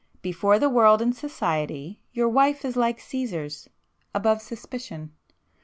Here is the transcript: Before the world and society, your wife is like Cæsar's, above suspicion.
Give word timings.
Before 0.23 0.57
the 0.57 0.67
world 0.67 0.99
and 0.99 1.15
society, 1.15 1.99
your 2.11 2.27
wife 2.27 2.65
is 2.65 2.75
like 2.75 2.97
Cæsar's, 2.99 3.69
above 4.15 4.41
suspicion. 4.41 5.11